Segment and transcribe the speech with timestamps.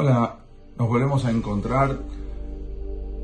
[0.00, 0.38] Hola,
[0.78, 1.98] nos volvemos a encontrar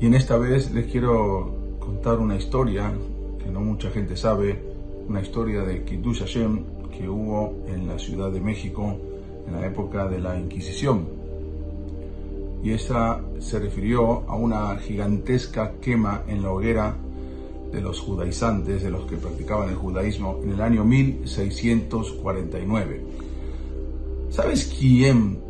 [0.01, 2.91] y en esta vez les quiero contar una historia
[3.39, 4.61] que no mucha gente sabe,
[5.07, 8.93] una historia de Kiddush Hashem que hubo en la Ciudad de México
[9.47, 11.07] en la época de la Inquisición.
[12.61, 16.93] Y esta se refirió a una gigantesca quema en la hoguera
[17.71, 23.01] de los judaizantes, de los que practicaban el judaísmo, en el año 1649.
[24.29, 25.44] ¿Sabes quién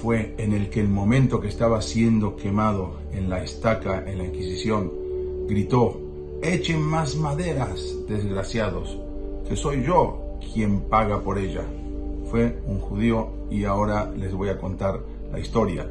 [0.00, 4.24] fue en el que el momento que estaba siendo quemado en la estaca, en la
[4.24, 4.90] Inquisición,
[5.46, 6.00] gritó,
[6.42, 8.98] echen más maderas, desgraciados,
[9.46, 11.64] que soy yo quien paga por ella?
[12.30, 15.00] Fue un judío y ahora les voy a contar
[15.30, 15.86] la historia.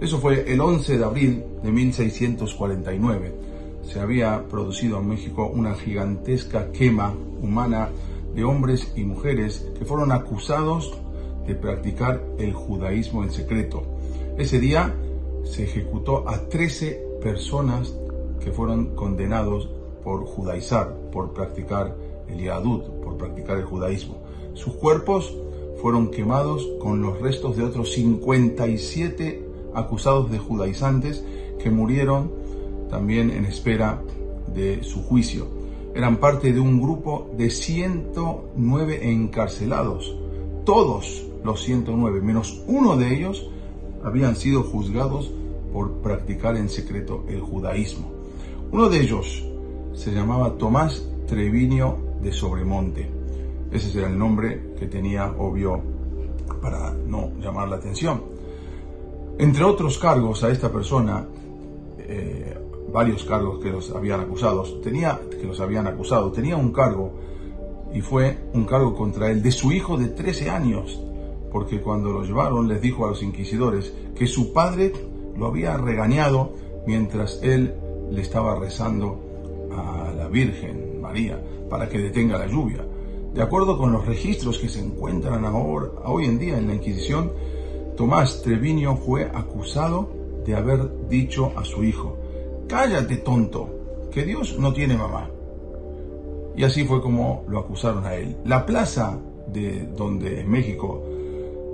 [0.00, 3.34] Eso fue el 11 de abril de 1649.
[3.82, 7.90] Se había producido en México una gigantesca quema humana
[8.34, 10.96] de hombres y mujeres que fueron acusados
[11.50, 13.82] de practicar el judaísmo en secreto.
[14.38, 14.94] Ese día
[15.42, 17.92] se ejecutó a 13 personas
[18.38, 19.68] que fueron condenados
[20.04, 21.96] por judaizar, por practicar
[22.28, 24.18] el yadut, por practicar el judaísmo.
[24.54, 25.36] Sus cuerpos
[25.82, 31.24] fueron quemados con los restos de otros 57 acusados de judaizantes
[31.60, 32.30] que murieron
[32.90, 34.04] también en espera
[34.54, 35.48] de su juicio.
[35.96, 40.16] Eran parte de un grupo de 109 encarcelados.
[40.64, 43.48] Todos los 109, menos uno de ellos,
[44.04, 45.30] habían sido juzgados
[45.72, 48.10] por practicar en secreto el judaísmo.
[48.72, 49.44] Uno de ellos
[49.92, 53.08] se llamaba Tomás Treviño de Sobremonte.
[53.70, 55.80] Ese era el nombre que tenía, obvio,
[56.60, 58.22] para no llamar la atención.
[59.38, 61.26] Entre otros cargos a esta persona,
[61.98, 62.58] eh,
[62.92, 67.12] varios cargos que los habían acusado, tenía, que los habían acusado, tenía un cargo
[67.94, 71.00] y fue un cargo contra él de su hijo de 13 años,
[71.52, 74.92] porque cuando lo llevaron les dijo a los inquisidores que su padre
[75.36, 76.52] lo había regañado
[76.86, 77.74] mientras él
[78.10, 79.20] le estaba rezando
[79.72, 82.84] a la Virgen María para que detenga la lluvia.
[83.32, 87.32] De acuerdo con los registros que se encuentran ahora, hoy en día en la Inquisición,
[87.96, 90.10] Tomás Treviño fue acusado
[90.44, 92.16] de haber dicho a su hijo,
[92.68, 93.68] cállate tonto,
[94.10, 95.30] que Dios no tiene mamá.
[96.56, 98.36] Y así fue como lo acusaron a él.
[98.44, 101.04] La plaza de donde México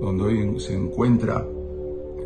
[0.01, 1.47] donde hoy se encuentra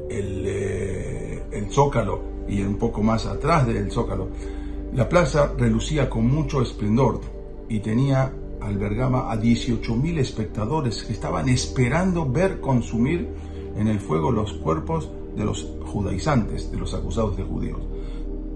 [0.08, 4.28] el, eh, el Zócalo y un poco más atrás del Zócalo,
[4.94, 7.20] la plaza relucía con mucho esplendor
[7.68, 13.28] y tenía, albergaba a 18.000 espectadores que estaban esperando ver consumir
[13.76, 17.80] en el fuego los cuerpos de los judaizantes, de los acusados de judíos.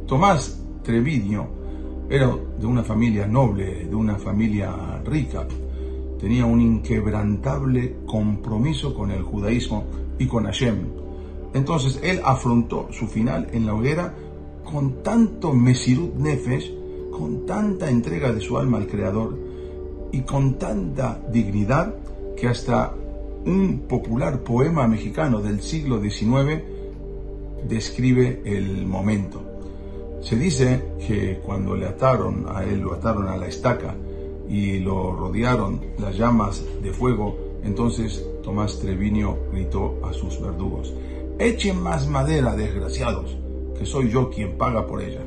[0.07, 1.47] Tomás Treviño
[2.11, 5.47] era de una familia noble, de una familia rica,
[6.25, 9.85] tenía un inquebrantable compromiso con el judaísmo
[10.19, 10.79] y con Hashem.
[11.53, 14.15] Entonces él afrontó su final en la hoguera
[14.65, 16.73] con tanto Mesirut Nefesh,
[17.11, 19.39] con tanta entrega de su alma al Creador
[20.13, 21.95] y con tanta dignidad
[22.39, 22.95] que hasta
[23.45, 26.63] un popular poema mexicano del siglo XIX
[27.69, 29.43] describe el momento.
[30.23, 33.95] Se dice que cuando le ataron a él, lo ataron a la estaca,
[34.49, 40.93] y lo rodearon las llamas de fuego, entonces Tomás Treviño gritó a sus verdugos,
[41.39, 43.37] echen más madera, desgraciados,
[43.79, 45.23] que soy yo quien paga por ella.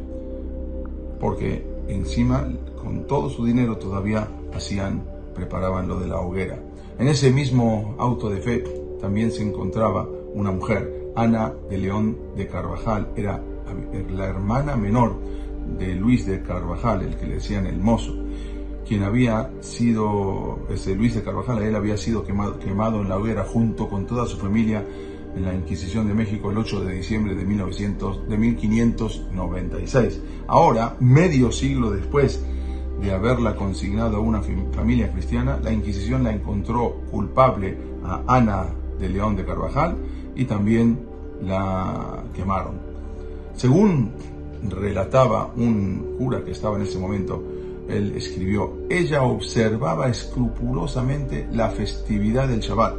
[1.19, 2.47] Porque encima,
[2.81, 6.59] con todo su dinero todavía hacían, preparaban lo de la hoguera.
[6.99, 8.63] En ese mismo auto de fe
[9.01, 13.41] también se encontraba una mujer, Ana de León de Carvajal, era
[14.11, 15.15] la hermana menor
[15.79, 18.26] de Luis de Carvajal, el que le decían el mozo
[18.87, 23.89] quien había sido, ese Luis de Carvajal, él había sido quemado, en la hoguera junto
[23.89, 24.85] con toda su familia
[25.35, 30.21] en la Inquisición de México el 8 de diciembre de, 1900, de 1596.
[30.47, 32.43] Ahora, medio siglo después
[33.01, 38.67] de haberla consignado a una familia cristiana, la Inquisición la encontró culpable a Ana
[38.97, 39.97] de León de Carvajal
[40.35, 40.99] y también
[41.43, 42.79] la quemaron.
[43.55, 44.11] Según
[44.69, 47.43] relataba un cura que estaba en ese momento,
[47.89, 52.95] él escribió, ella observaba escrupulosamente la festividad del Shabbat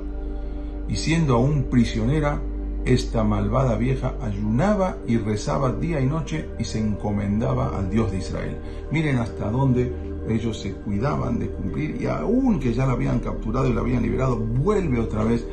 [0.88, 2.40] y siendo aún prisionera,
[2.85, 8.19] esta malvada vieja ayunaba y rezaba día y noche y se encomendaba al Dios de
[8.19, 8.56] Israel.
[8.90, 9.93] Miren hasta dónde
[10.29, 14.02] ellos se cuidaban de cumplir y aún que ya la habían capturado y la habían
[14.02, 15.46] liberado, vuelve otra vez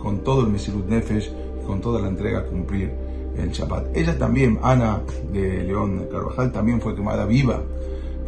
[0.00, 1.30] con todo el Mesirut Nefesh,
[1.66, 2.90] con toda la entrega a cumplir
[3.36, 3.96] el Shabbat.
[3.96, 5.00] Ella también, Ana
[5.32, 7.62] de León Carvajal, también fue quemada viva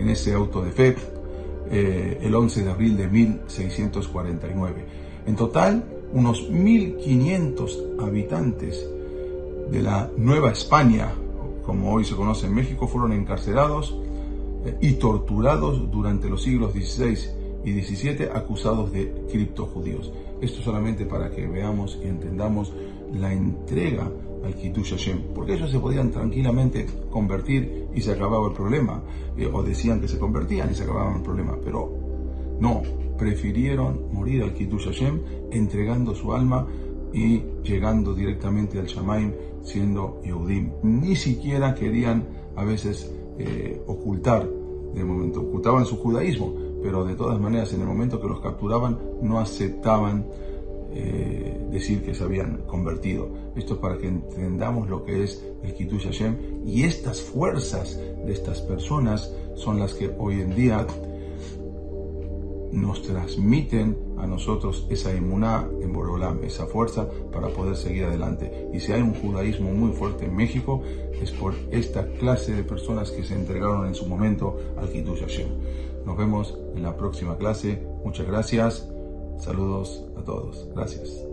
[0.02, 0.96] en ese auto de fe
[1.70, 4.84] eh, el 11 de abril de 1649.
[5.26, 8.86] En total unos 1.500 habitantes
[9.70, 11.12] de la Nueva España,
[11.64, 13.96] como hoy se conoce en México, fueron encarcelados
[14.66, 17.16] eh, y torturados durante los siglos XVI
[17.64, 20.12] y XVII acusados de criptojudíos.
[20.40, 22.72] Esto solamente para que veamos y entendamos
[23.14, 24.10] la entrega
[24.44, 24.54] al
[25.34, 29.02] porque ellos se podían tranquilamente convertir y se acababa el problema,
[29.36, 31.90] eh, o decían que se convertían y se acababa el problema, pero
[32.58, 32.82] no,
[33.18, 36.66] prefirieron morir al Kitush Hashem entregando su alma
[37.12, 40.72] y llegando directamente al Shamaim siendo Yehudim.
[40.82, 44.48] Ni siquiera querían a veces eh, ocultar,
[44.94, 45.40] de momento.
[45.40, 50.26] Ocultaban su judaísmo, pero de todas maneras en el momento que los capturaban no aceptaban
[50.94, 53.28] eh, decir que se habían convertido.
[53.56, 56.36] Esto es para que entendamos lo que es el Kitush Hashem
[56.66, 60.86] y estas fuerzas de estas personas son las que hoy en día
[62.72, 68.70] nos transmiten a nosotros esa emuná en Borolam, esa fuerza para poder seguir adelante.
[68.72, 70.82] Y si hay un judaísmo muy fuerte en México,
[71.20, 75.48] es por esta clase de personas que se entregaron en su momento al Kitush Hashem.
[76.06, 77.82] Nos vemos en la próxima clase.
[78.04, 78.88] Muchas gracias.
[79.38, 80.68] Saludos a todos.
[80.74, 81.31] Gracias.